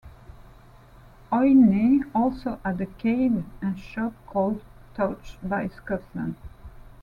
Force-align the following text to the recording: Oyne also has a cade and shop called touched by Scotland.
Oyne 1.31 2.09
also 2.15 2.59
has 2.65 2.79
a 2.81 2.87
cade 2.87 3.45
and 3.61 3.77
shop 3.79 4.13
called 4.25 4.63
touched 4.95 5.47
by 5.47 5.67
Scotland. 5.67 6.37